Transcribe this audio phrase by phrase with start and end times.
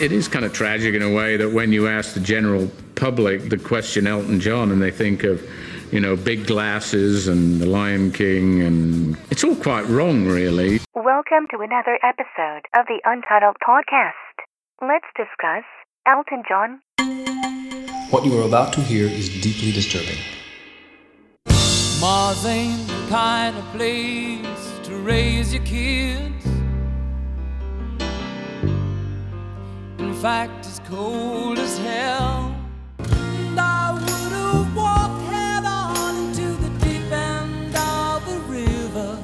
[0.00, 3.50] It is kind of tragic in a way that when you ask the general public
[3.50, 5.46] the question Elton John and they think of,
[5.92, 10.80] you know, big glasses and the Lion King, and it's all quite wrong, really.
[10.94, 14.40] Welcome to another episode of the Untitled Podcast.
[14.80, 15.64] Let's discuss
[16.08, 16.80] Elton John.
[18.08, 20.16] What you are about to hear is deeply disturbing.
[22.00, 26.39] Mars ain't the kind of place to raise your kids.
[30.20, 32.54] Fact, it's cold as hell.
[32.98, 39.18] And I would have walked head on into the deep end of the river,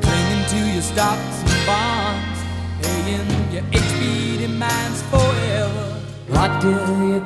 [0.00, 2.38] clinging to your stocks and bonds,
[2.82, 6.00] paying your HB demands forever.
[6.28, 7.20] What do you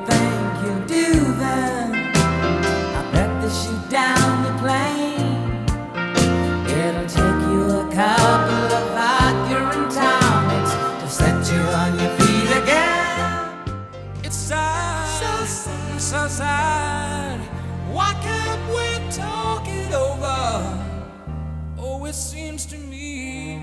[22.09, 23.59] it seems to me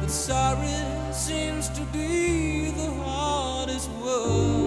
[0.00, 4.63] that sorry seems to be the hardest word.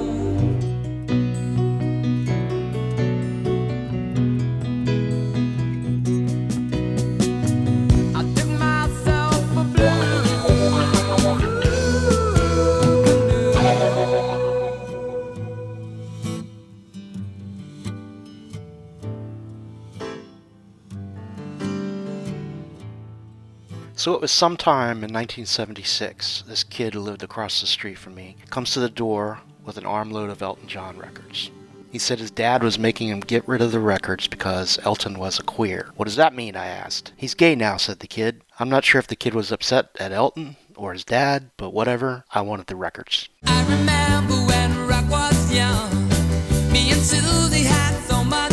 [24.08, 26.46] So it was sometime in 1976.
[26.48, 29.86] This kid who lived across the street from me comes to the door with an
[29.86, 31.52] armload of Elton John records.
[31.92, 35.40] He said his dad was making him get rid of the records because Elton was
[35.40, 35.90] a queer.
[35.98, 36.56] What does that mean?
[36.56, 37.12] I asked.
[37.18, 38.44] He's gay now, said the kid.
[38.62, 42.24] I'm not sure if the kid was upset at Elton or his dad, but whatever.
[42.32, 43.28] I wanted the records.
[43.44, 46.08] I remember when rock was young.
[46.72, 48.47] Me and Susie had so much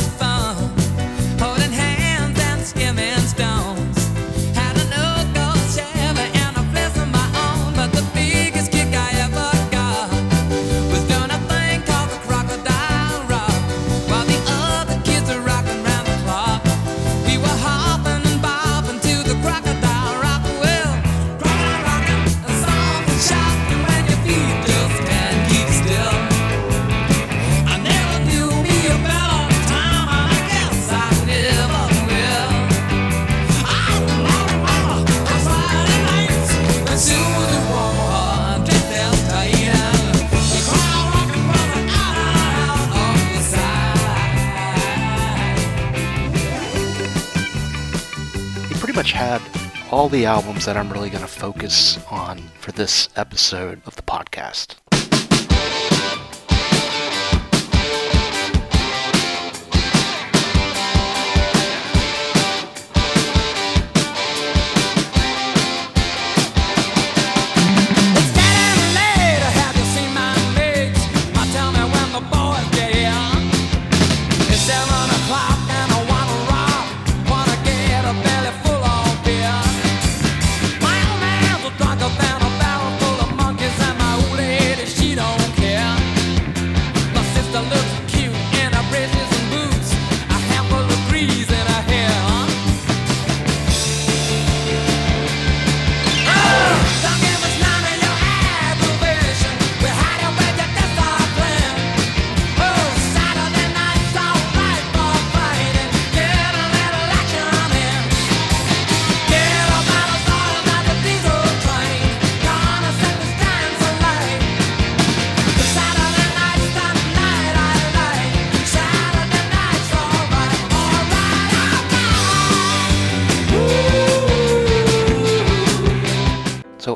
[49.94, 54.02] all the albums that I'm really going to focus on for this episode of the
[54.02, 54.74] podcast.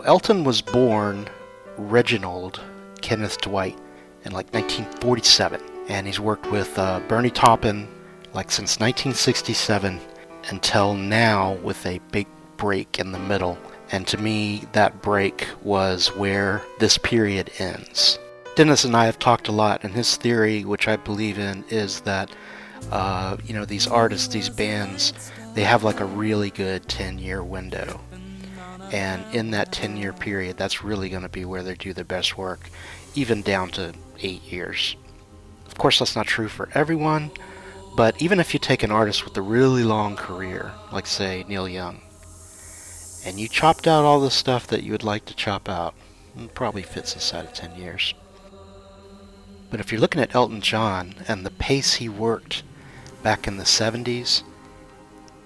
[0.08, 1.28] Elton was born
[1.76, 2.62] Reginald
[3.02, 3.76] Kenneth Dwight
[4.24, 5.60] in like 1947,
[5.90, 7.86] and he's worked with uh, Bernie Taupin
[8.32, 10.00] like since 1967
[10.48, 12.26] until now with a big
[12.56, 13.58] break in the middle.
[13.92, 18.18] And to me, that break was where this period ends.
[18.56, 22.00] Dennis and I have talked a lot, and his theory, which I believe in, is
[22.00, 22.30] that
[22.90, 25.12] uh, you know these artists, these bands,
[25.52, 28.00] they have like a really good 10-year window
[28.92, 32.04] and in that 10 year period that's really going to be where they do their
[32.04, 32.70] best work
[33.14, 34.96] even down to 8 years
[35.66, 37.30] of course that's not true for everyone
[37.96, 41.68] but even if you take an artist with a really long career like say neil
[41.68, 42.00] young
[43.24, 45.94] and you chopped out all the stuff that you would like to chop out
[46.38, 48.14] It probably fits inside of 10 years.
[49.70, 52.62] But if you're looking at Elton John and the pace he worked
[53.22, 54.42] back in the 70s,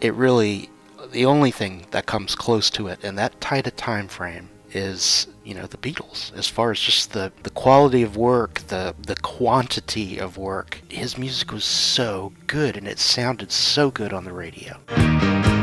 [0.01, 0.71] it really,
[1.13, 5.27] the only thing that comes close to it in that tight a time frame is,
[5.45, 6.35] you know, the Beatles.
[6.37, 11.19] As far as just the, the quality of work, the, the quantity of work, his
[11.19, 15.62] music was so good and it sounded so good on the radio.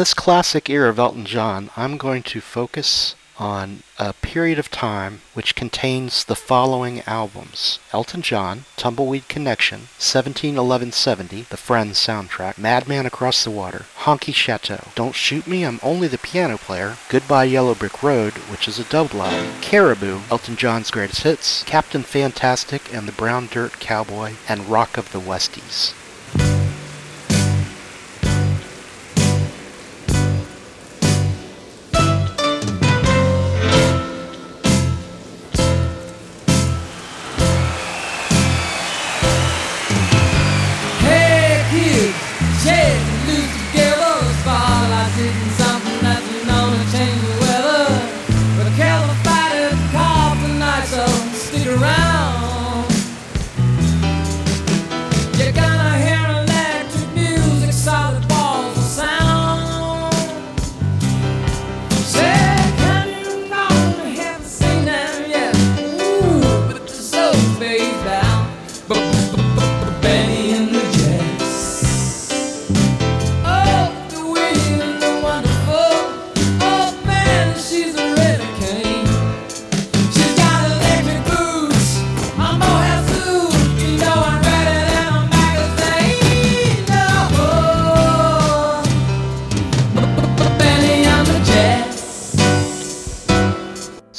[0.00, 5.20] This classic era of Elton John, I'm going to focus on a period of time
[5.34, 13.44] which contains the following albums Elton John, Tumbleweed Connection, 171170, The Friends soundtrack, Madman Across
[13.44, 18.02] the Water, Honky Chateau, Don't Shoot Me, I'm Only the Piano Player, Goodbye Yellow Brick
[18.02, 23.12] Road, which is a double album, Caribou, Elton John's Greatest Hits, Captain Fantastic and the
[23.12, 25.92] Brown Dirt Cowboy, and Rock of the Westies.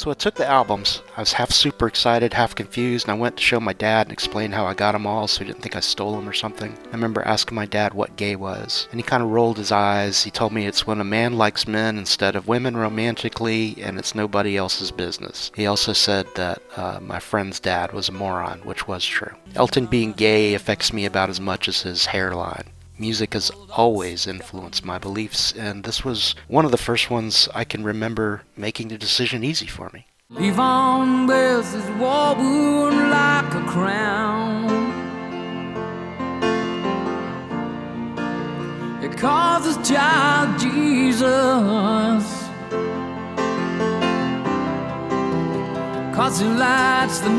[0.02, 1.00] So I took the albums.
[1.16, 4.12] I was half super excited, half confused, and I went to show my dad and
[4.12, 6.76] explain how I got them all so he didn't think I stole them or something.
[6.86, 10.24] I remember asking my dad what gay was, and he kind of rolled his eyes.
[10.24, 14.12] He told me it's when a man likes men instead of women romantically, and it's
[14.12, 15.52] nobody else's business.
[15.54, 19.36] He also said that uh, my friend's dad was a moron, which was true.
[19.54, 22.71] Elton being gay affects me about as much as his hairline.
[23.02, 27.64] Music has always influenced my beliefs, and this was one of the first ones I
[27.64, 30.06] can remember making the decision easy for me.
[30.30, 34.70] Yvonne wears his war wound like a crown.
[39.02, 39.18] It
[39.84, 42.24] child Jesus.
[46.14, 47.32] Cause he likes the.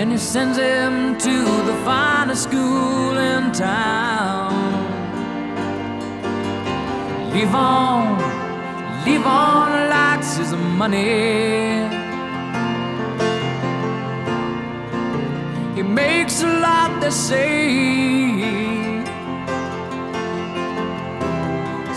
[0.00, 4.54] And he sends him to the finest school in town.
[7.34, 8.18] Live on.
[9.04, 11.82] Live on likes his money.
[15.74, 19.04] He makes a lot, they say.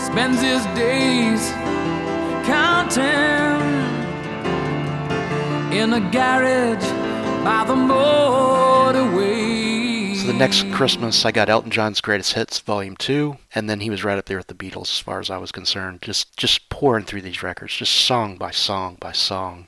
[0.08, 1.42] Spends his days
[2.44, 3.62] counting
[5.72, 7.13] in a garage
[7.44, 9.44] by the motorway.
[10.16, 13.90] So the next Christmas, I got Elton John's Greatest Hits, Volume Two, and then he
[13.90, 16.00] was right up there with the Beatles, as far as I was concerned.
[16.00, 19.66] Just, just pouring through these records, just song by song by song.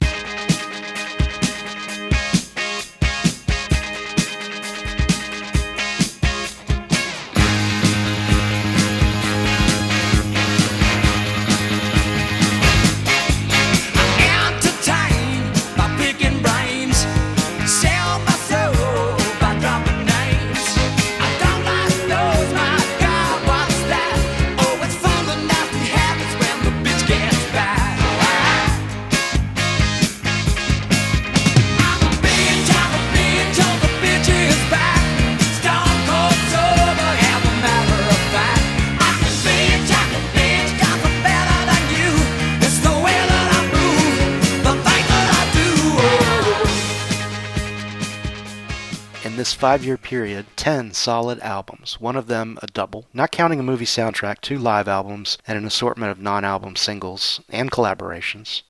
[49.56, 53.84] Five year period, 10 solid albums, one of them a double, not counting a movie
[53.84, 58.62] soundtrack, two live albums, and an assortment of non album singles and collaborations.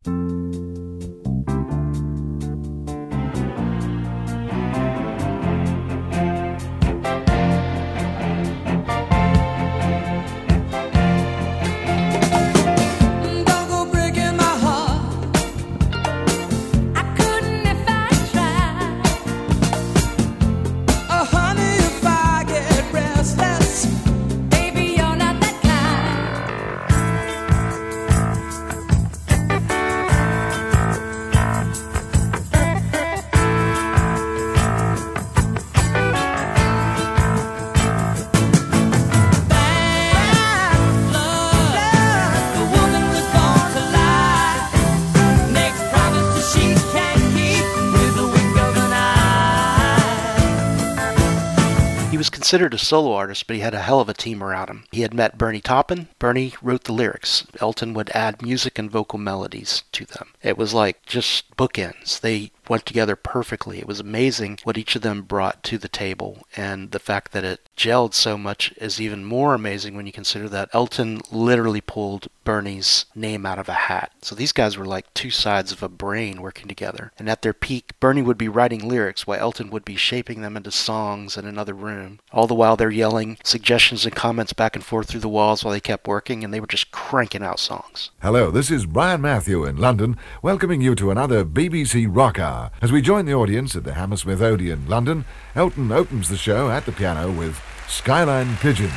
[52.46, 54.84] Considered a solo artist, but he had a hell of a team around him.
[54.92, 56.06] He had met Bernie Taupin.
[56.20, 57.44] Bernie wrote the lyrics.
[57.60, 60.28] Elton would add music and vocal melodies to them.
[60.44, 62.20] It was like just bookends.
[62.20, 63.78] They went together perfectly.
[63.78, 67.44] It was amazing what each of them brought to the table, and the fact that
[67.44, 72.28] it gelled so much is even more amazing when you consider that Elton literally pulled
[72.44, 74.12] Bernie's name out of a hat.
[74.22, 77.12] So these guys were like two sides of a brain working together.
[77.18, 80.56] And at their peak, Bernie would be writing lyrics while Elton would be shaping them
[80.56, 82.20] into songs in another room.
[82.32, 85.72] All the while they're yelling suggestions and comments back and forth through the walls while
[85.72, 88.10] they kept working, and they were just cranking out songs.
[88.22, 92.55] Hello, this is Brian Matthew in London, welcoming you to another BBC Rock Hour.
[92.80, 96.86] As we join the audience at the Hammersmith Odeon, London, Elton opens the show at
[96.86, 98.90] the piano with Skyline Pigeon.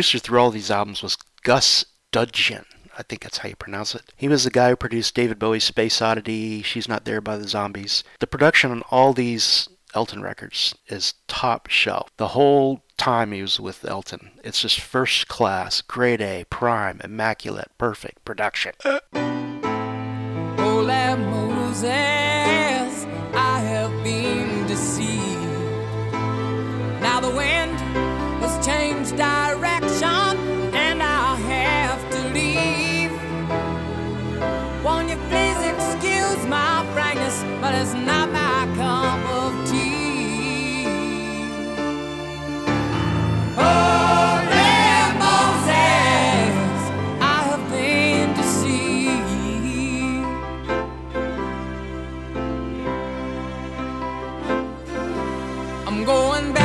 [0.00, 2.64] Producer through all these albums was Gus Dudgeon.
[2.96, 4.14] I think that's how you pronounce it.
[4.16, 7.46] He was the guy who produced David Bowie's Space Oddity, She's Not There by the
[7.46, 8.02] Zombies.
[8.18, 12.08] The production on all these Elton records is top shelf.
[12.16, 17.70] The whole time he was with Elton, it's just first class, grade A, prime, immaculate,
[17.76, 18.72] perfect production.
[18.86, 19.00] Oh,
[21.18, 23.04] Moses,
[23.34, 25.10] I have been deceived.
[27.02, 27.78] Now the wind
[28.40, 29.20] has changed
[37.82, 37.86] Oh,
[47.20, 49.30] I have been deceived.
[55.86, 56.59] I'm going back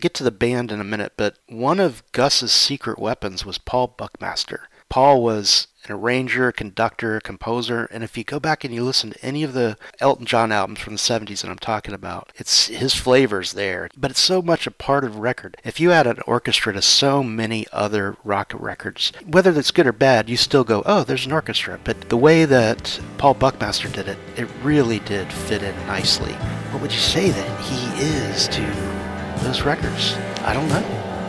[0.00, 3.94] get to the band in a minute, but one of Gus's secret weapons was Paul
[3.96, 4.68] Buckmaster.
[4.90, 9.24] Paul was an arranger, conductor, composer, and if you go back and you listen to
[9.24, 12.94] any of the Elton John albums from the 70s that I'm talking about, it's his
[12.94, 15.56] flavors there, but it's so much a part of record.
[15.64, 19.92] If you add an orchestra to so many other rock records, whether that's good or
[19.92, 21.78] bad, you still go, oh, there's an orchestra.
[21.84, 26.32] But the way that Paul Buckmaster did it, it really did fit in nicely.
[26.72, 28.99] What would you say that he is to
[29.42, 30.14] those records?
[30.42, 30.80] I don't know.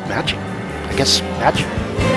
[0.08, 0.38] Magic.
[0.38, 2.11] I guess magic.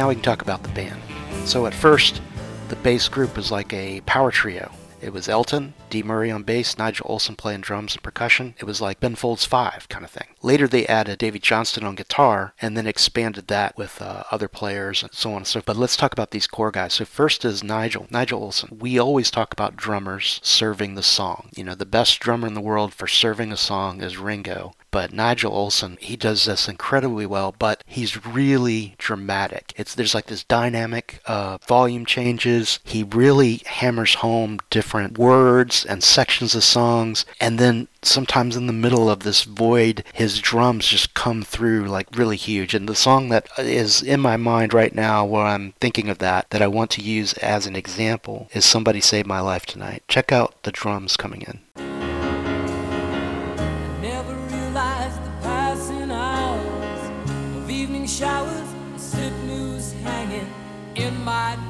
[0.00, 0.98] Now we can talk about the band.
[1.44, 2.22] So at first,
[2.70, 4.72] the bass group was like a power trio.
[5.02, 6.02] It was Elton, D.
[6.02, 8.54] Murray on bass, Nigel Olsson playing drums and percussion.
[8.58, 10.28] It was like Ben Folds 5 kind of thing.
[10.40, 15.02] Later they added David Johnston on guitar and then expanded that with uh, other players
[15.02, 15.66] and so on and so forth.
[15.66, 16.94] But let's talk about these core guys.
[16.94, 18.78] So first is Nigel, Nigel Olsson.
[18.80, 21.50] We always talk about drummers serving the song.
[21.54, 24.72] You know, the best drummer in the world for serving a song is Ringo.
[24.90, 29.72] But Nigel Olsson, he does this incredibly well, but he's really dramatic.
[29.76, 32.80] It's there's like this dynamic uh, volume changes.
[32.84, 38.72] He really hammers home different words and sections of songs, and then sometimes in the
[38.72, 42.74] middle of this void, his drums just come through like really huge.
[42.74, 46.50] And the song that is in my mind right now, where I'm thinking of that,
[46.50, 50.32] that I want to use as an example, is "Somebody Saved My Life Tonight." Check
[50.32, 51.60] out the drums coming in.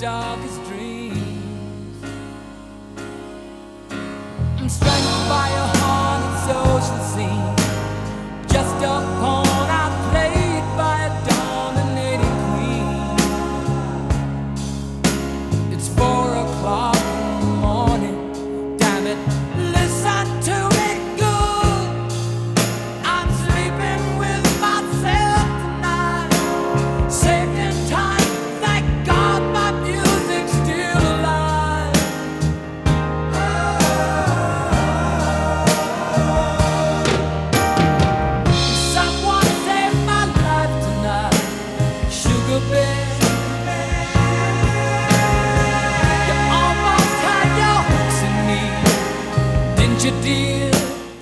[0.00, 2.02] Darkest dreams.
[4.56, 7.39] I'm strangled by a haunted social scene,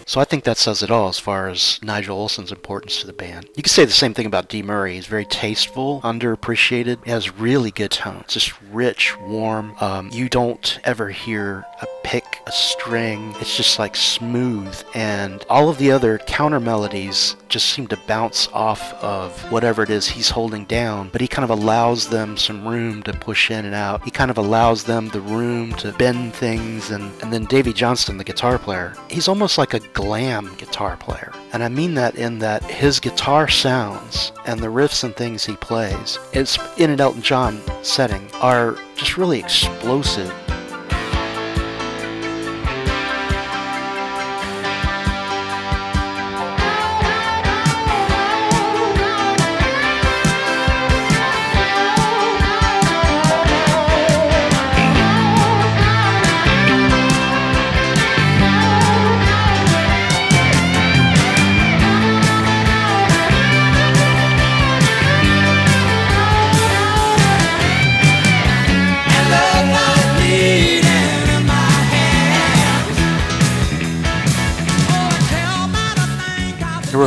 [0.09, 3.12] So I think that says it all as far as Nigel Olsson's importance to the
[3.12, 3.47] band.
[3.55, 4.94] You could say the same thing about Dee Murray.
[4.94, 7.05] He's very tasteful, underappreciated.
[7.05, 8.21] He has really good tone.
[8.21, 9.75] It's just rich, warm.
[9.83, 13.35] Um, you don't ever hear a pick, a string.
[13.38, 14.83] It's just like smooth.
[14.94, 19.90] And all of the other counter melodies just seem to bounce off of whatever it
[19.90, 21.11] is he's holding down.
[21.11, 24.05] But he kind of allows them some room to push in and out.
[24.05, 26.90] He kind of allows them the room to bend things.
[26.90, 31.32] And, and then Davy Johnston, the guitar player, he's almost like a glam guitar player.
[31.52, 35.56] And I mean that in that his guitar sounds and the riffs and things he
[35.56, 40.32] plays, it's in an Elton John setting, are just really explosive.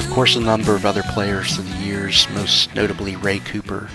[0.01, 3.87] Of course, a number of other players through the years, most notably Ray Cooper,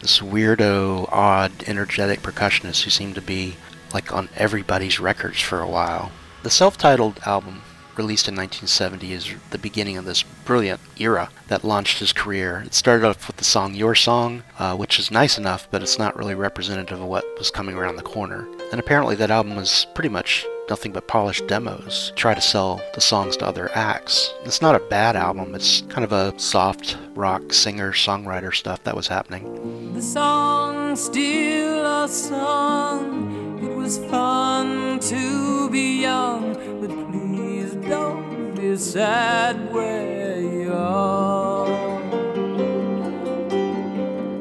[0.00, 3.54] this weirdo, odd, energetic percussionist who seemed to be
[3.94, 6.10] like on everybody's records for a while.
[6.42, 7.62] The self titled album,
[7.96, 12.64] released in 1970, is the beginning of this brilliant era that launched his career.
[12.66, 15.98] It started off with the song Your Song, uh, which is nice enough, but it's
[15.98, 18.48] not really representative of what was coming around the corner.
[18.72, 22.14] And apparently, that album was pretty much nothing but polished demos.
[22.16, 24.32] Try to sell the songs to other acts.
[24.46, 28.96] It's not a bad album, it's kind of a soft rock singer songwriter stuff that
[28.96, 29.92] was happening.
[29.92, 33.62] The song, still a song.
[33.62, 41.68] It was fun to be young, but please don't be sad where you are.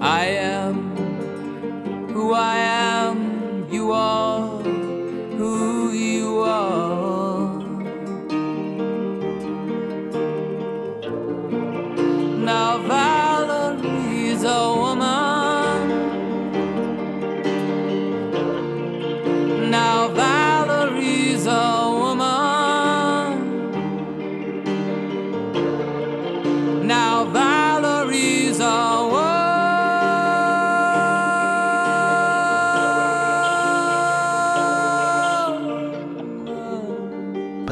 [0.01, 0.95] I am
[2.13, 4.50] who I am, you are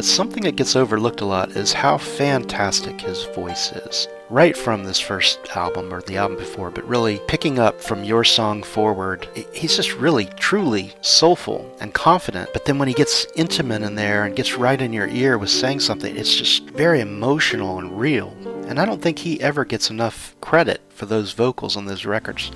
[0.09, 4.07] something that gets overlooked a lot is how fantastic his voice is.
[4.29, 8.23] Right from this first album or the album before, but really picking up from your
[8.23, 12.49] song forward, he's just really, truly soulful and confident.
[12.53, 15.49] But then when he gets intimate in there and gets right in your ear with
[15.49, 18.35] saying something, it's just very emotional and real.
[18.67, 22.51] And I don't think he ever gets enough credit for those vocals on those records.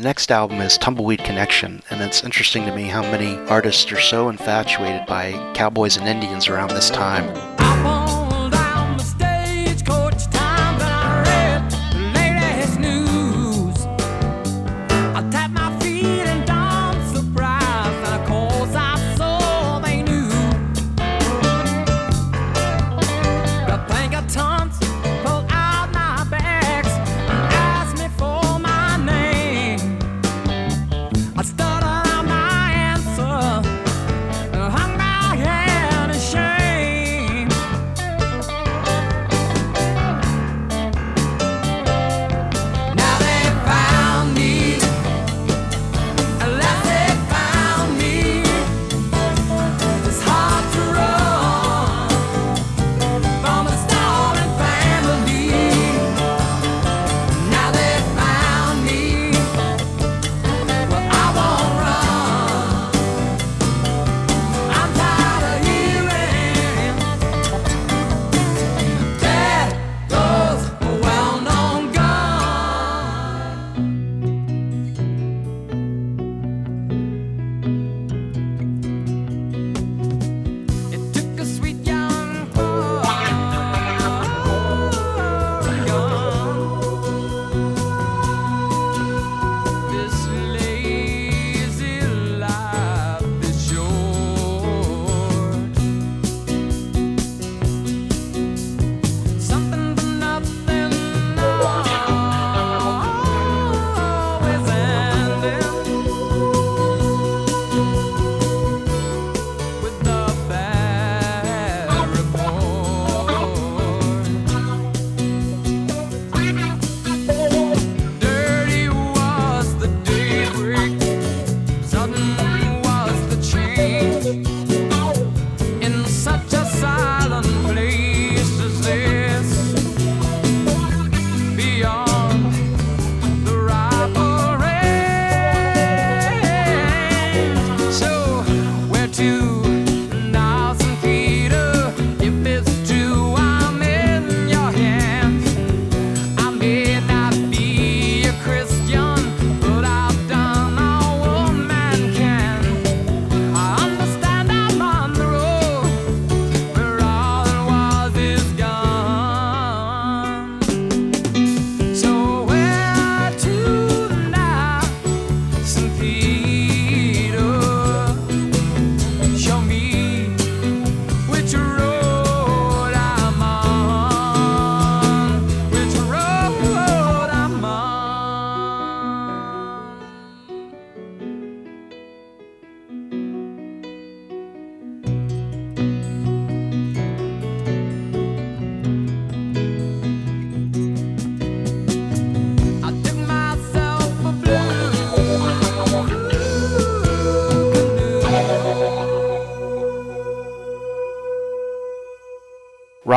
[0.00, 4.28] next album is Tumbleweed Connection, and it's interesting to me how many artists are so
[4.28, 7.49] infatuated by cowboys and Indians around this time.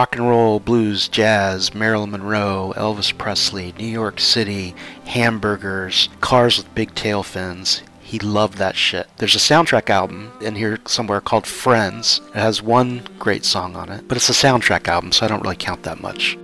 [0.04, 6.76] rock and roll, blues, jazz, Marilyn Monroe, Elvis Presley, New York City, hamburgers, cars with
[6.76, 7.84] big tail fins.
[8.02, 9.08] He loved that shit.
[9.16, 12.20] There's a soundtrack album in here somewhere called Friends.
[12.36, 15.42] It has one great song on it, but it's a soundtrack album, so I don't
[15.42, 16.38] really count that much.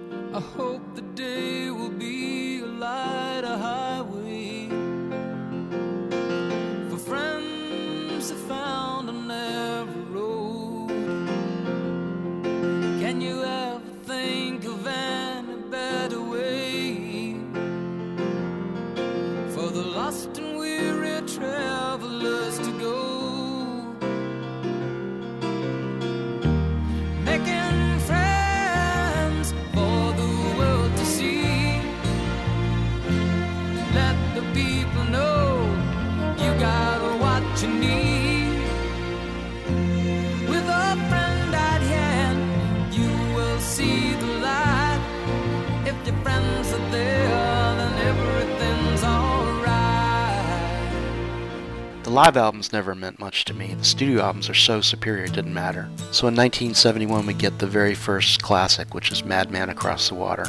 [52.19, 53.73] live albums never meant much to me.
[53.75, 55.87] The studio albums are so superior, it didn't matter.
[56.11, 60.45] So in 1971, we get the very first classic, which is Madman Across the Water.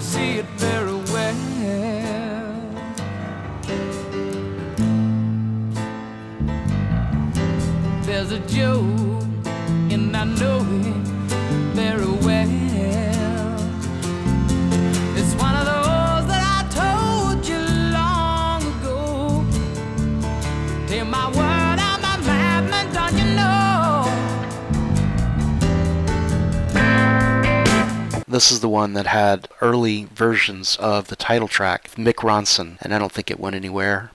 [0.00, 1.34] Can see it very well.
[8.06, 8.99] There's a joke,
[28.40, 32.94] This is the one that had early versions of the title track, Mick Ronson, and
[32.94, 34.12] I don't think it went anywhere.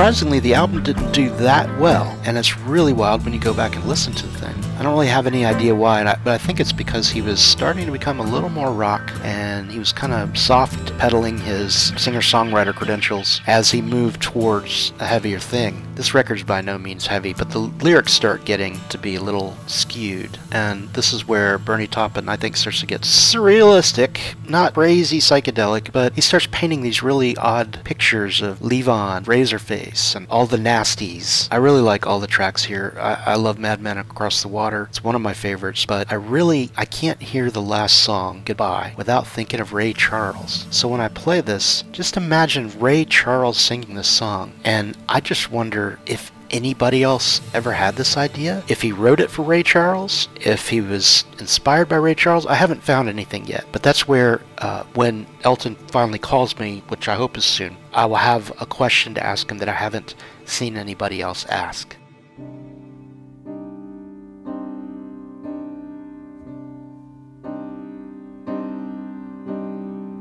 [0.00, 3.76] Surprisingly, the album didn't do that well, and it's really wild when you go back
[3.76, 4.54] and listen to the thing.
[4.78, 7.84] I don't really have any idea why, but I think it's because he was starting
[7.84, 12.74] to become a little more rock, and he was kind of soft pedaling his singer-songwriter
[12.74, 15.86] credentials as he moved towards a heavier thing.
[16.00, 19.54] This record's by no means heavy, but the lyrics start getting to be a little
[19.66, 25.18] skewed, and this is where Bernie Taupin, I think, starts to get surrealistic, not crazy
[25.18, 30.56] psychedelic, but he starts painting these really odd pictures of Levon, Razorface, and all the
[30.56, 31.48] nasties.
[31.50, 32.96] I really like all the tracks here.
[32.98, 34.86] I, I love Madman Across the Water.
[34.88, 38.94] It's one of my favorites, but I really I can't hear the last song, Goodbye,
[38.96, 40.66] without thinking of Ray Charles.
[40.70, 45.50] So when I play this, just imagine Ray Charles singing this song, and I just
[45.50, 48.62] wonder if anybody else ever had this idea?
[48.68, 50.28] If he wrote it for Ray Charles?
[50.36, 52.46] If he was inspired by Ray Charles?
[52.46, 53.64] I haven't found anything yet.
[53.72, 58.06] But that's where, uh, when Elton finally calls me, which I hope is soon, I
[58.06, 61.96] will have a question to ask him that I haven't seen anybody else ask.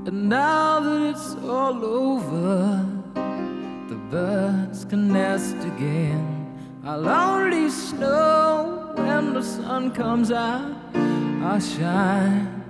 [0.06, 2.89] And now that it's all over,
[4.10, 6.26] birds can nest again.
[6.84, 10.76] I'll only snow when the sun comes out.
[11.44, 12.64] I'll shine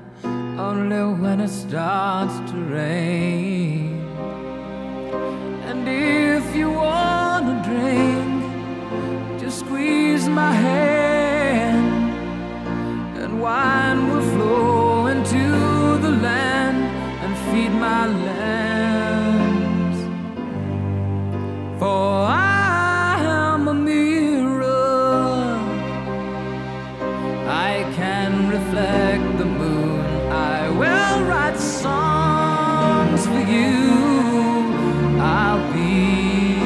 [0.59, 4.01] only when it starts to rain.
[5.69, 11.89] And if you want a drink, just squeeze my hand
[13.17, 15.45] and wine will flow into
[16.05, 16.83] the land
[17.23, 18.78] and feed my lambs.
[21.79, 25.57] For I am a mirror,
[27.47, 30.01] I can reflect the moon.
[30.29, 33.79] I will write songs for you.
[35.21, 36.59] I'll be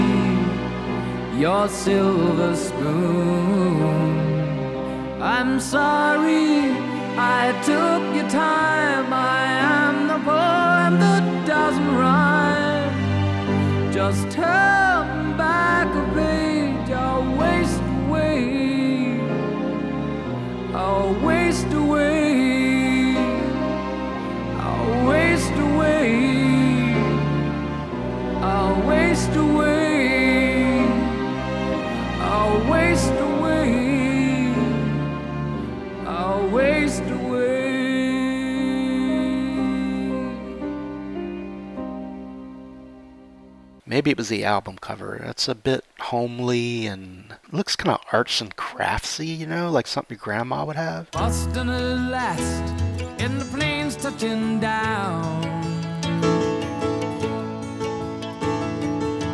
[1.40, 3.92] your silver spoon.
[5.22, 6.72] I'm sorry
[7.16, 9.14] I took your time.
[9.14, 9.44] I
[9.78, 12.43] am the poem that doesn't rhyme.
[13.94, 16.90] Just turn back a page.
[16.90, 19.20] I'll waste away.
[20.74, 23.16] I'll waste away.
[24.58, 26.96] I'll waste away.
[28.42, 29.73] I'll waste away.
[43.94, 45.18] Maybe it was the album cover.
[45.18, 50.18] It's a bit homely and looks kind of arts and craftsy, you know, like something
[50.18, 51.12] your grandma would have.
[51.12, 52.74] Boston at last,
[53.20, 55.46] and the plane's touching down.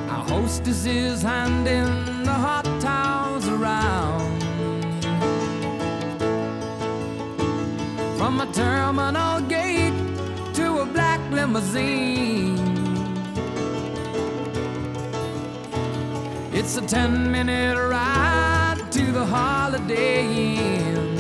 [0.10, 4.42] Our hostess is handing the hot towels around.
[8.18, 9.94] From a terminal gate
[10.56, 12.69] to a black limousine.
[16.60, 21.16] It's a 10 minute ride to the Holiday Inn.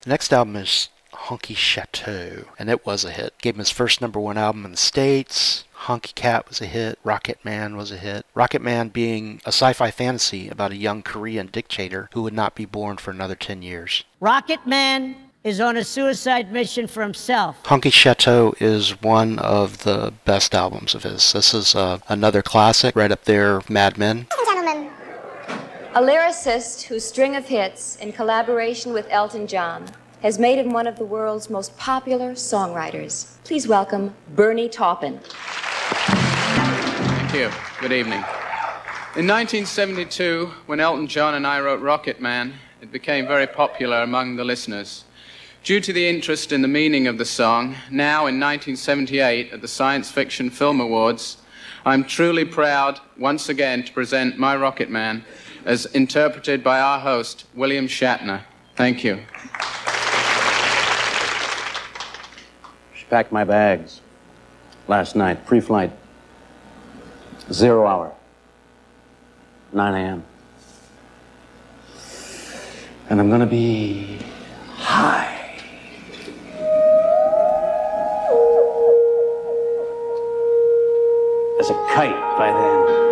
[0.00, 3.34] The next album is Honky Chateau, and it was a hit.
[3.42, 5.64] Gave him his first number one album in the States.
[5.80, 6.98] Honky Cat was a hit.
[7.04, 8.24] Rocket Man was a hit.
[8.34, 12.54] Rocket Man being a sci fi fantasy about a young Korean dictator who would not
[12.54, 14.04] be born for another 10 years.
[14.18, 17.62] Rocket Man is on a suicide mission for himself.
[17.62, 21.32] Honky Chateau is one of the best albums of his.
[21.32, 24.26] This is uh, another classic, right up there, Madman.
[24.44, 24.90] Gentlemen,
[25.94, 29.86] a lyricist whose string of hits, in collaboration with Elton John,
[30.22, 33.42] has made him one of the world's most popular songwriters.
[33.44, 35.18] Please welcome Bernie Taupin.
[35.22, 37.50] Thank you.
[37.80, 38.22] Good evening.
[39.16, 44.36] In 1972, when Elton John and I wrote Rocket Man, it became very popular among
[44.36, 45.04] the listeners.
[45.62, 49.68] Due to the interest in the meaning of the song, now in 1978 at the
[49.68, 51.36] Science Fiction Film Awards,
[51.84, 55.22] I'm truly proud once again to present My Rocket Man
[55.66, 58.40] as interpreted by our host, William Shatner.
[58.74, 59.20] Thank you.
[62.94, 64.00] Just packed my bags
[64.88, 65.92] last night, pre flight,
[67.52, 68.14] zero hour,
[69.74, 70.24] 9 a.m.
[73.10, 74.20] And I'm gonna be
[74.76, 75.39] high.
[81.60, 83.09] As a kite by then.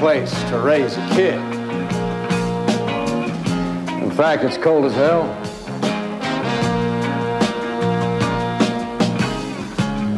[0.00, 1.34] Place to raise a kid.
[4.02, 5.24] In fact, it's cold as hell.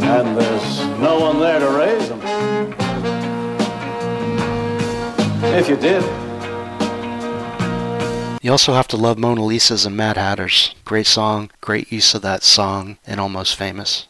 [0.04, 2.20] And there's no one there to raise them.
[5.52, 6.04] If you did,
[8.40, 10.76] You also have to love Mona Lisa's and Mad Hatters.
[10.84, 14.06] Great song, great use of that song and Almost Famous.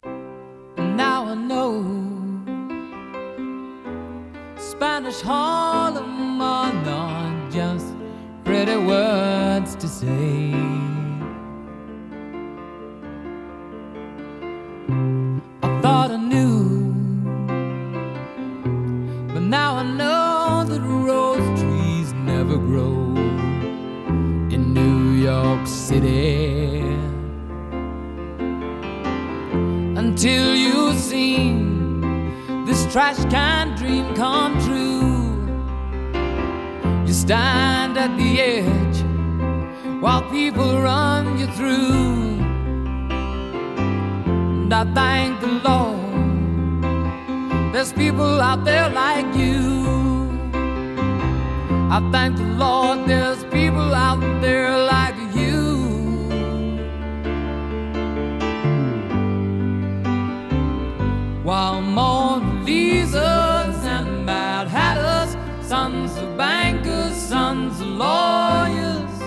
[61.52, 69.18] While Mona Lisas and Mad Hatters, sons of bankers, sons of lawyers,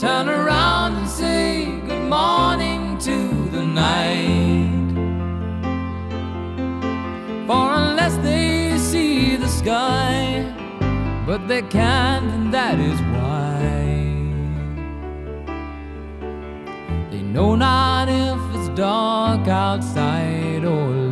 [0.00, 3.16] turn around and say good morning to
[3.50, 4.92] the night.
[7.48, 10.46] For unless they see the sky,
[11.26, 13.56] but they can't, and that is why.
[17.10, 21.05] They know not if it's dark outside or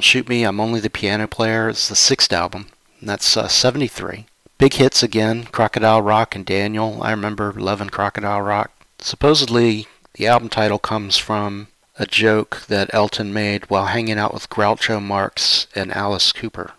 [0.00, 2.68] Don't Shoot Me, I'm Only the Piano Player It's the sixth album,
[3.02, 4.24] that's uh, 73.
[4.56, 7.02] Big hits again, Crocodile Rock and Daniel.
[7.02, 8.70] I remember loving Crocodile Rock.
[8.98, 14.48] Supposedly, the album title comes from a joke that Elton made while hanging out with
[14.48, 16.72] Groucho Marx and Alice Cooper.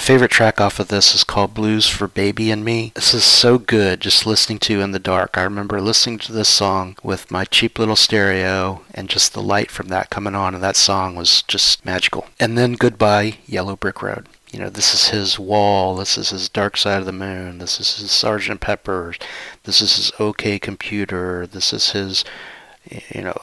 [0.00, 2.92] Favorite track off of this is called Blues for Baby and Me.
[2.94, 5.36] This is so good just listening to in the dark.
[5.36, 9.70] I remember listening to this song with my cheap little stereo and just the light
[9.70, 12.26] from that coming on and that song was just magical.
[12.40, 14.28] And then Goodbye Yellow Brick Road.
[14.50, 17.78] You know, this is his Wall, this is his Dark Side of the Moon, this
[17.78, 19.14] is his Sergeant Pepper,
[19.64, 22.24] this is his OK Computer, this is his
[22.84, 23.34] you know,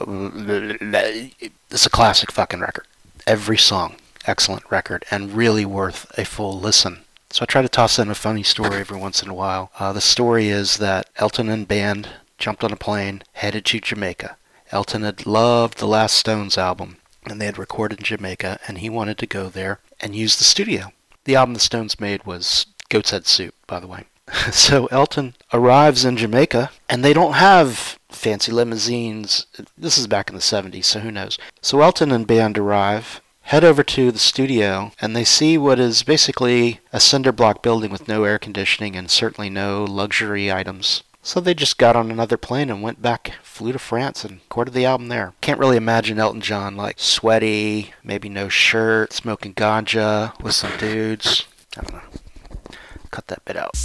[1.70, 2.86] it's a classic fucking record.
[3.26, 3.96] Every song,
[4.26, 7.00] excellent record, and really worth a full listen.
[7.30, 9.70] So I try to toss in a funny story every once in a while.
[9.78, 12.08] Uh, the story is that Elton and band
[12.38, 14.36] jumped on a plane, headed to Jamaica.
[14.72, 18.90] Elton had loved the Last Stones album, and they had recorded in Jamaica, and he
[18.90, 20.92] wanted to go there and use the studio.
[21.24, 24.06] The album the Stones made was Goat's Head Soup, by the way.
[24.52, 29.46] so Elton arrives in Jamaica, and they don't have fancy limousines.
[29.76, 31.38] This is back in the 70s, so who knows.
[31.62, 36.02] So Elton and band arrive, head over to the studio, and they see what is
[36.02, 41.02] basically a cinder block building with no air conditioning and certainly no luxury items.
[41.22, 44.72] So they just got on another plane and went back, flew to France and recorded
[44.72, 45.34] the album there.
[45.42, 51.46] Can't really imagine Elton John like sweaty, maybe no shirt, smoking ganja with some dudes.
[51.76, 52.76] I don't know.
[53.10, 53.76] Cut that bit out.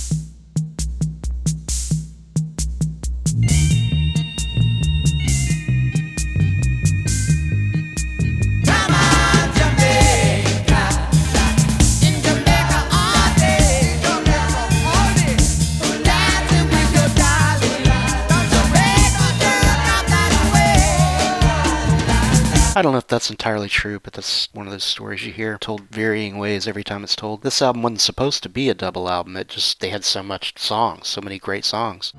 [22.77, 25.57] I don't know if that's entirely true, but that's one of those stories you hear
[25.57, 27.41] told varying ways every time it's told.
[27.41, 29.37] This album wasn't supposed to be a double album.
[29.37, 32.11] It just they had so much songs, so many great songs.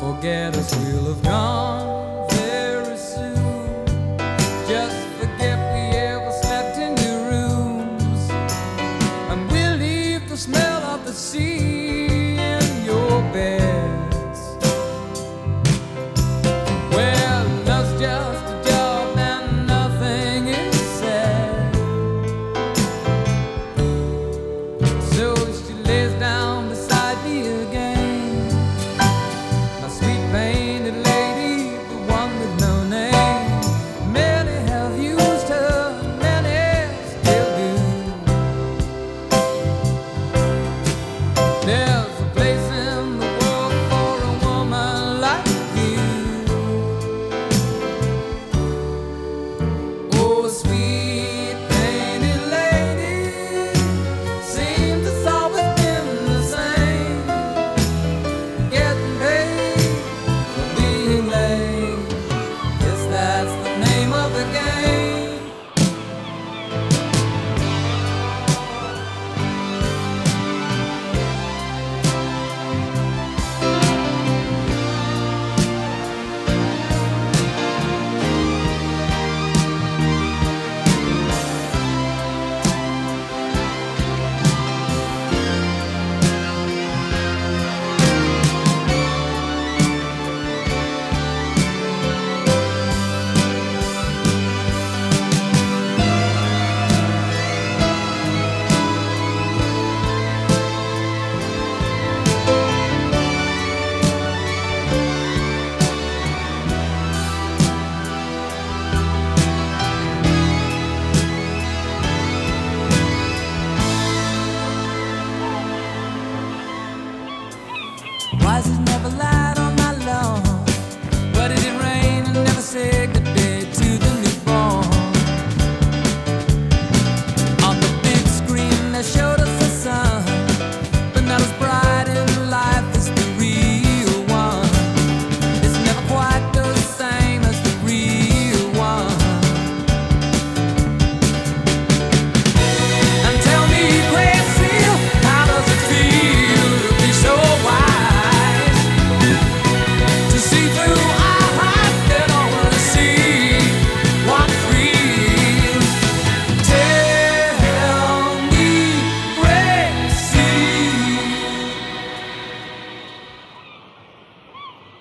[0.00, 2.07] Forget us, we'll have gone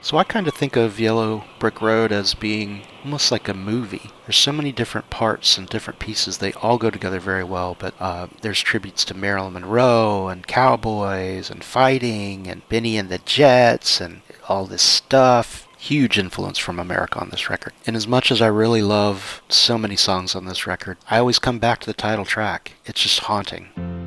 [0.07, 4.09] So I kind of think of Yellow Brick Road as being almost like a movie.
[4.25, 6.37] There's so many different parts and different pieces.
[6.37, 11.49] They all go together very well, but uh, there's tributes to Marilyn Monroe and cowboys
[11.49, 15.67] and fighting and Benny and the Jets and all this stuff.
[15.77, 17.73] Huge influence from America on this record.
[17.85, 21.37] And as much as I really love so many songs on this record, I always
[21.37, 22.75] come back to the title track.
[22.85, 24.06] It's just haunting.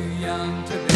[0.00, 0.89] Too young to be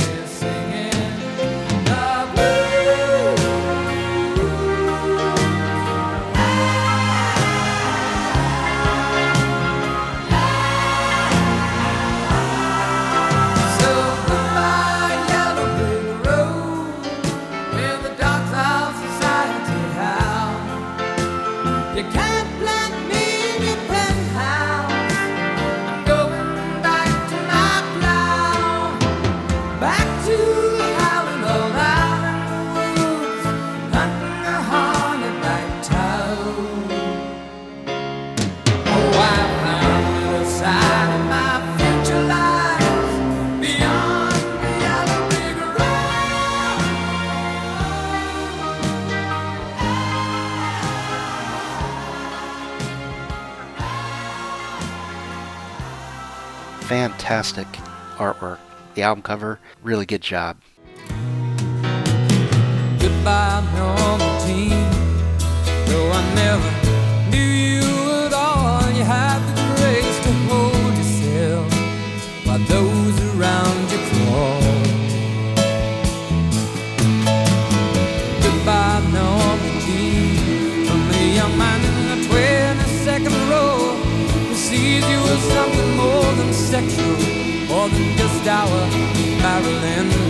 [57.45, 57.83] Fantastic
[58.17, 58.59] artwork.
[58.95, 60.57] The album cover, really good job.
[62.99, 63.55] Goodbye,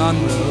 [0.04, 0.43] Monroe.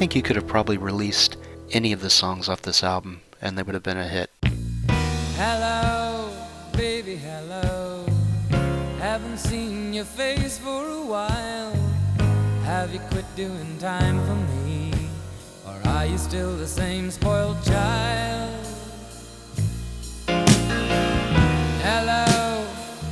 [0.00, 1.36] Think you could have probably released
[1.72, 4.30] any of the songs off this album and they would have been a hit.
[5.36, 6.32] Hello,
[6.72, 8.06] baby, hello.
[8.98, 11.74] Haven't seen your face for a while.
[12.64, 14.90] Have you quit doing time for me?
[15.66, 18.66] Or are you still the same spoiled child?
[21.84, 22.66] Hello,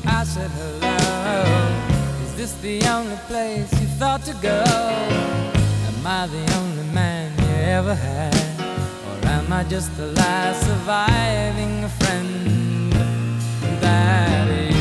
[0.07, 1.85] I said hello.
[2.25, 5.58] Is this the only place you thought to go?
[5.99, 8.33] Am I the only man you ever had?
[8.61, 12.93] Or am I just the last surviving friend
[13.83, 14.77] that you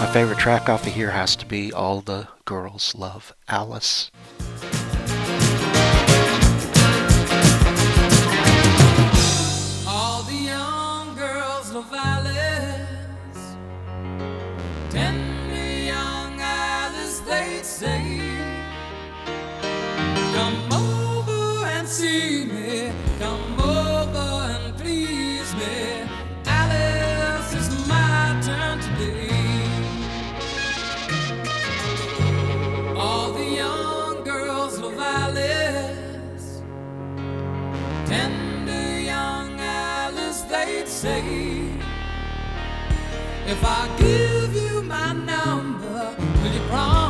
[0.00, 4.12] My favorite track off of here has to be All the Girls Love Alice.
[43.44, 47.01] If I give you my number, will you promise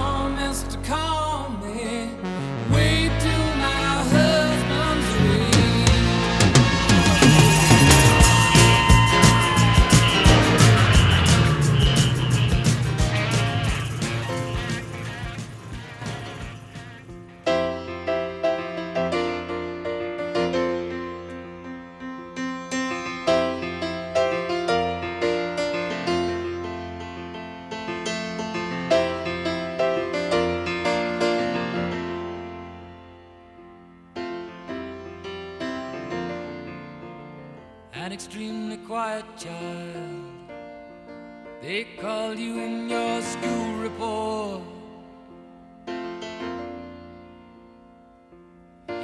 [41.63, 44.63] They call you in your school report.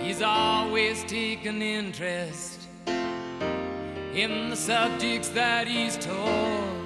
[0.02, 2.62] He's always taken interest
[4.12, 6.77] in the subjects that he's taught.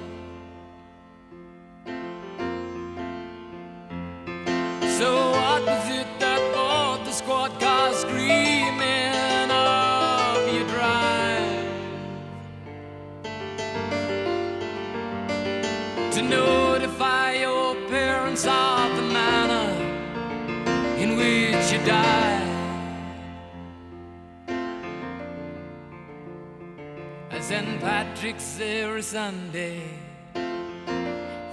[28.23, 28.37] St.
[28.37, 29.81] Patrick's every Sunday,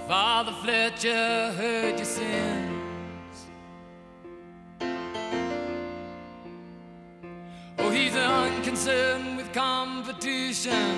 [0.07, 3.45] Father Fletcher heard your sins.
[7.77, 10.95] Oh, he's unconcerned with competition.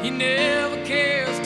[0.00, 1.38] He never cares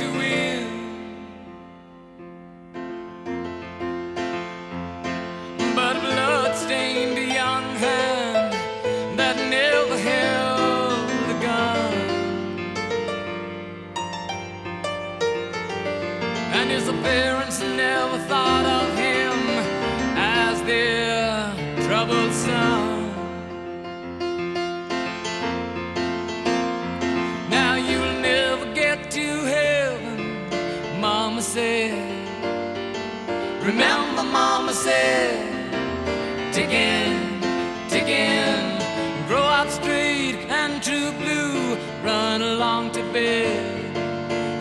[36.53, 37.41] ticking,
[37.89, 38.79] ticking,
[39.27, 43.81] grow up straight and true blue, run along to bed.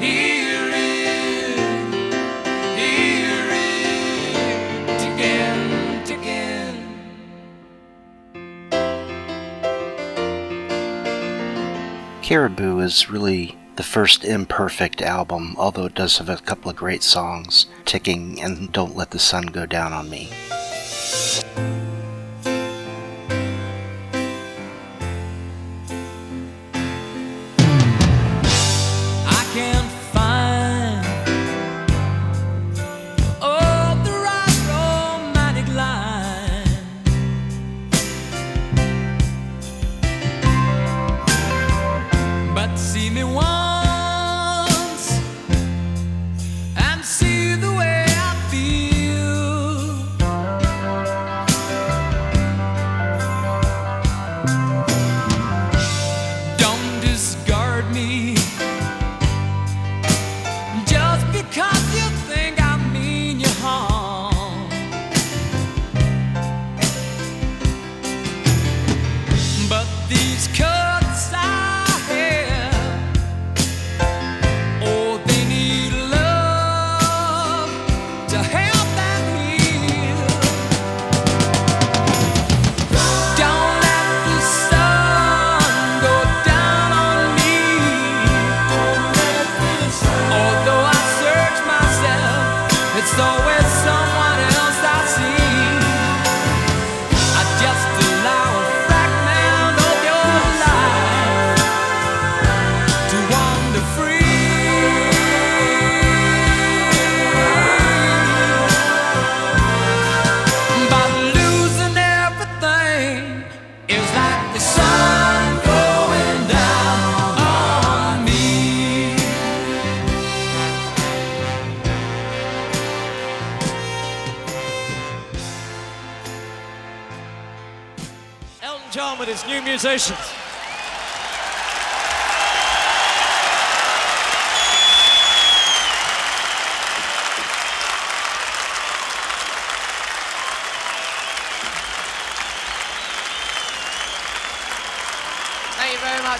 [0.01, 1.57] Here it,
[2.79, 4.35] here it,
[5.01, 6.75] ticking, ticking.
[12.21, 17.03] Caribou is really the first imperfect album, although it does have a couple of great
[17.03, 20.29] songs, Ticking and Don't Let the Sun Go Down on Me.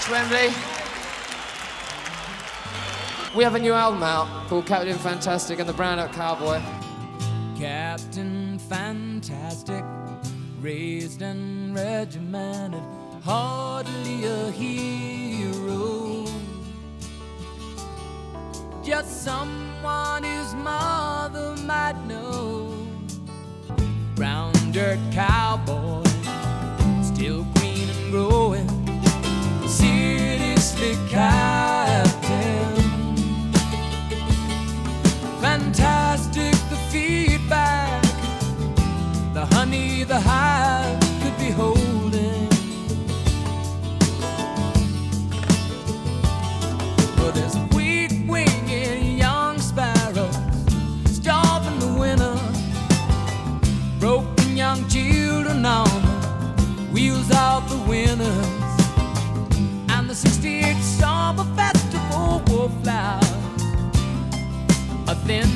[0.02, 0.48] Much, Wembley.
[3.36, 6.62] We have a new album out called Captain Fantastic and the Brown Dirt Cowboy.
[7.58, 9.84] Captain Fantastic,
[10.60, 12.82] raised and regimented,
[13.24, 16.26] hardly a hero.
[18.84, 22.88] Just someone his mother might know.
[24.16, 26.04] Brown dirt cowboy,
[27.04, 28.71] still green and growing.
[30.82, 32.76] Captain.
[35.40, 38.02] Fantastic the feedback,
[39.36, 42.50] the honey the hive could be holding.
[47.16, 47.56] But there's
[49.20, 50.36] young sparrows
[51.06, 52.40] starving the winter,
[54.00, 55.86] broken young children on
[56.76, 58.61] the wheels of the winners.
[60.22, 63.64] 68 summer festival wolf flowers.
[65.08, 65.50] A thin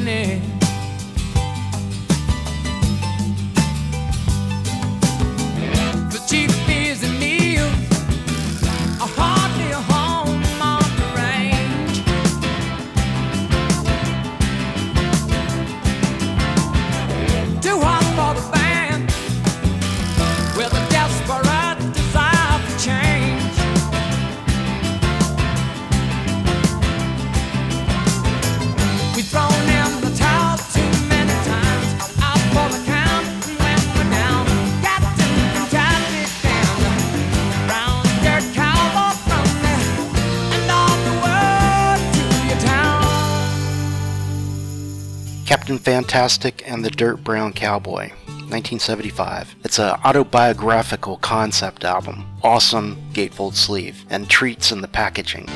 [45.55, 49.55] Captain Fantastic and the Dirt Brown Cowboy, 1975.
[49.63, 52.27] It's an autobiographical concept album.
[52.43, 55.47] Awesome gatefold sleeve and treats in the packaging.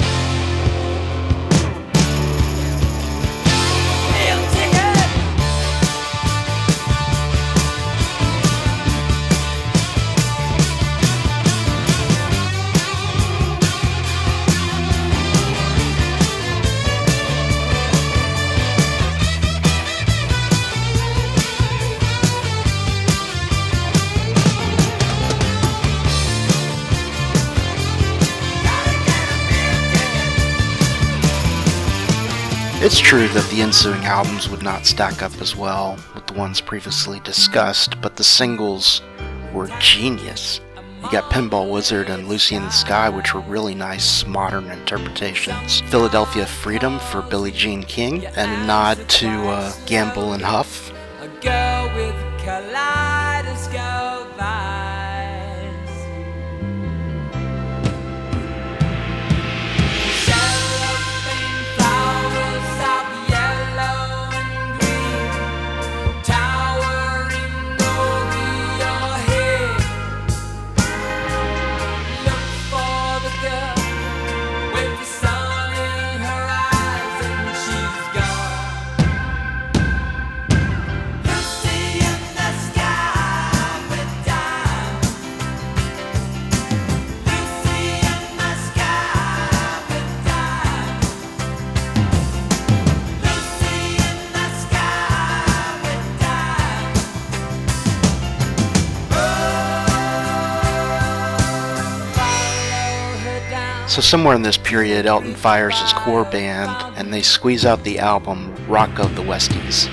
[32.82, 36.61] It's true that the ensuing albums would not stack up as well with the ones
[36.61, 39.01] previously discussed, but the singles
[39.53, 40.61] were genius.
[41.03, 45.82] You got Pinball Wizard and Lucy in the Sky, which were really nice modern interpretations.
[45.91, 50.93] Philadelphia Freedom for Billie Jean King, and a nod to uh, Gamble and Huff.
[103.99, 107.99] So, somewhere in this period, Elton fires his core band and they squeeze out the
[107.99, 109.89] album Rock of the Westies.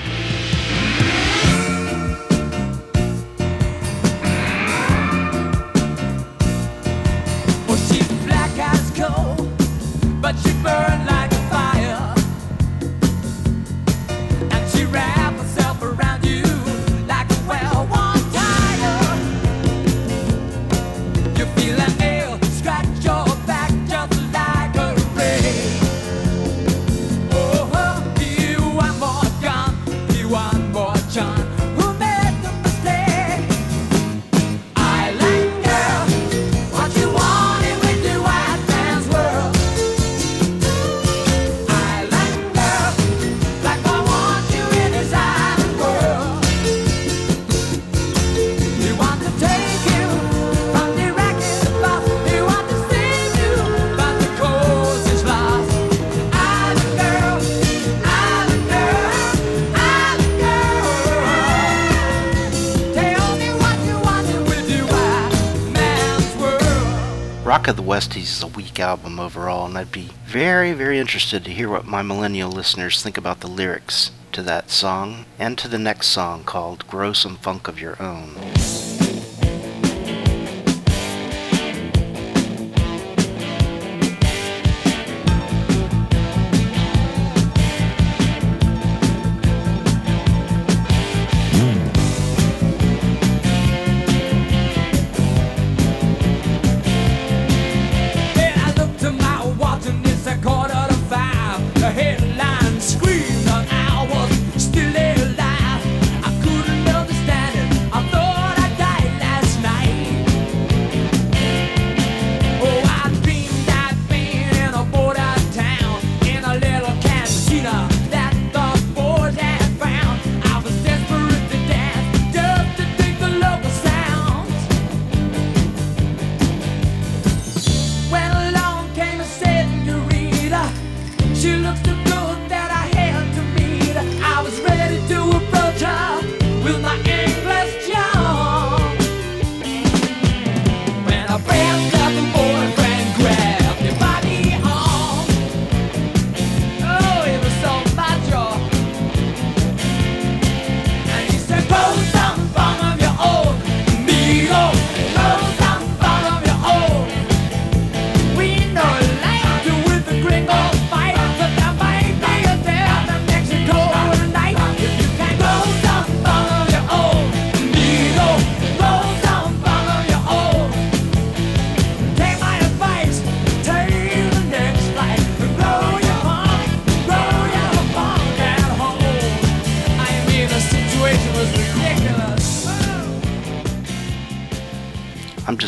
[68.81, 73.17] Album overall, and I'd be very, very interested to hear what my millennial listeners think
[73.17, 77.69] about the lyrics to that song and to the next song called Grow Some Funk
[77.69, 78.26] of Your Own.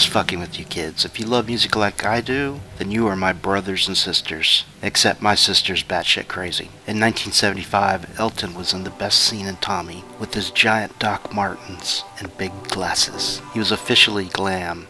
[0.09, 1.05] Fucking with you kids.
[1.05, 4.65] If you love music like I do, then you are my brothers and sisters.
[4.83, 6.67] Except my sister's batshit crazy.
[6.87, 12.05] In 1975, Elton was in the best scene in Tommy with his giant Doc Martens
[12.19, 13.41] and big glasses.
[13.53, 14.89] He was officially glam.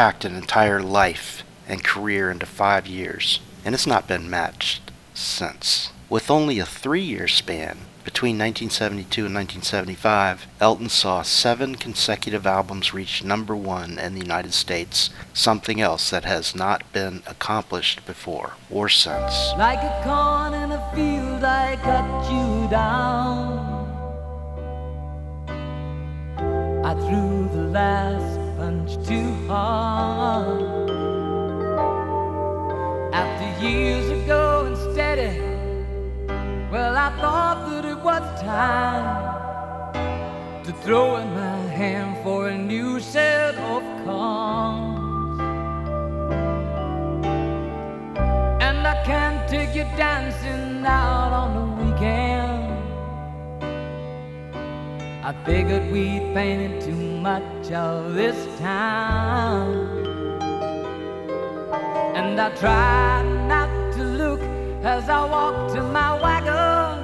[0.00, 5.92] Packed an entire life and career into five years, and it's not been matched since.
[6.08, 12.94] With only a three year span between 1972 and 1975, Elton saw seven consecutive albums
[12.94, 18.54] reach number one in the United States, something else that has not been accomplished before
[18.70, 19.52] or since.
[19.58, 23.68] Like a corn in a field, I cut you down.
[26.86, 28.39] I threw the last
[29.04, 30.90] too hard.
[33.12, 35.40] After years of going steady,
[36.70, 39.30] well, I thought that it was time
[40.64, 45.40] to throw in my hand for a new set of cards.
[48.66, 51.69] And I can't take you dancing out on the
[55.30, 59.70] I figured we'd painted too much of this town.
[62.16, 64.40] And I tried not to look
[64.82, 66.98] as I walked to my wagon.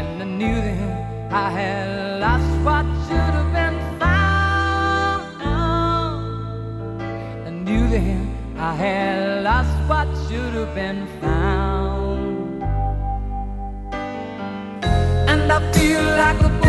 [0.00, 5.42] And I knew then I had lost what should have been found.
[7.46, 11.53] I knew then I had lost what should have been found.
[15.50, 16.63] I feel like a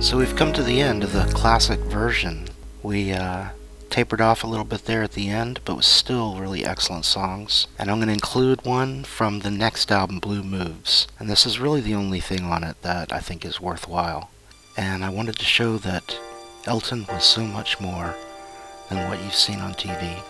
[0.00, 2.48] So we've come to the end of the classic version.
[2.82, 3.50] We uh,
[3.90, 7.66] tapered off a little bit there at the end, but was still really excellent songs.
[7.78, 11.06] And I'm going to include one from the next album, Blue Moves.
[11.18, 14.30] And this is really the only thing on it that I think is worthwhile.
[14.78, 16.18] And I wanted to show that
[16.64, 18.14] Elton was so much more
[18.88, 20.22] than what you've seen on TV.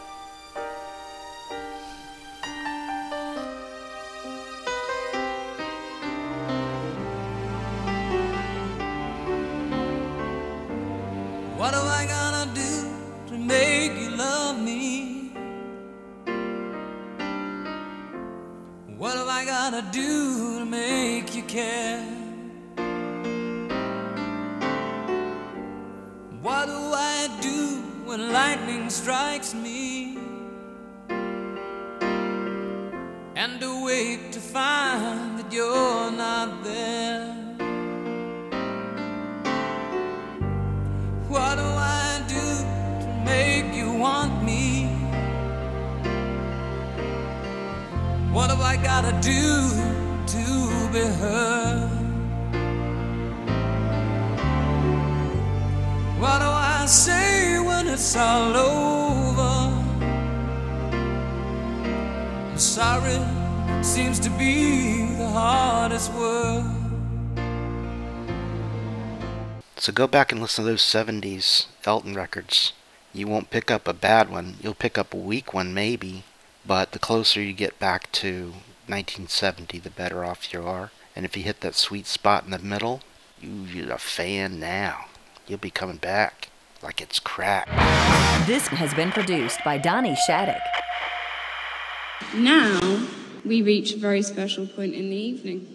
[70.00, 72.72] Go back and listen to those 70s Elton records.
[73.12, 74.54] You won't pick up a bad one.
[74.62, 76.24] You'll pick up a weak one, maybe.
[76.66, 78.52] But the closer you get back to
[78.86, 80.90] 1970, the better off you are.
[81.14, 83.02] And if you hit that sweet spot in the middle,
[83.42, 85.04] you, you're a fan now.
[85.46, 86.48] You'll be coming back
[86.82, 87.66] like it's crack.
[88.46, 90.62] This has been produced by Donnie Shattuck.
[92.34, 93.06] Now
[93.44, 95.66] we reach a very special point in the evening.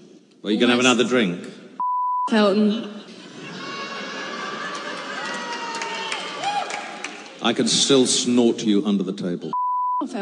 [0.41, 1.47] Well, you going to have another drink?
[2.31, 3.04] Elton,
[7.45, 9.51] I can still snort you under the table.